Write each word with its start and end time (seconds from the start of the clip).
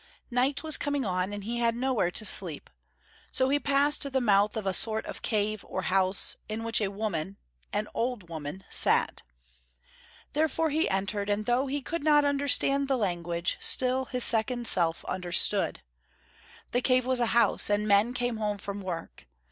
Night 0.31 0.63
was 0.63 0.77
coming 0.79 1.05
on, 1.05 1.31
and 1.31 1.43
he 1.43 1.59
had 1.59 1.75
nowhere 1.75 2.09
to 2.09 2.25
sleep. 2.25 2.71
So 3.31 3.49
he 3.49 3.59
passed 3.59 4.01
the 4.11 4.19
mouth 4.19 4.57
of 4.57 4.65
a 4.65 4.73
sort 4.73 5.05
of 5.05 5.21
cave 5.21 5.63
or 5.69 5.83
house, 5.83 6.35
in 6.49 6.63
which 6.63 6.81
a 6.81 6.89
woman, 6.89 7.37
an 7.71 7.87
old 7.93 8.27
woman, 8.27 8.63
sat. 8.67 9.21
Therefore 10.33 10.71
he 10.71 10.89
entered, 10.89 11.29
and 11.29 11.45
though 11.45 11.67
he 11.67 11.83
could 11.83 12.03
not 12.03 12.25
understand 12.25 12.87
the 12.87 12.97
language, 12.97 13.59
still 13.61 14.05
his 14.05 14.23
second 14.23 14.67
self 14.67 15.05
understood. 15.05 15.83
The 16.71 16.81
cave 16.81 17.05
was 17.05 17.19
a 17.19 17.27
house: 17.37 17.69
and 17.69 17.87
men 17.87 18.15
came 18.15 18.37
home 18.37 18.57
from 18.57 18.81
work. 18.81 19.27